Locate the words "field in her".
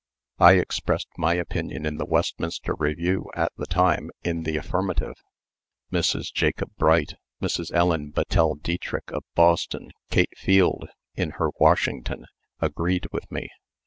10.35-11.51